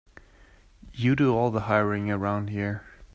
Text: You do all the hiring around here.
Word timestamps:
You 0.95 1.15
do 1.15 1.35
all 1.35 1.51
the 1.51 1.59
hiring 1.59 2.09
around 2.09 2.49
here. 2.49 2.83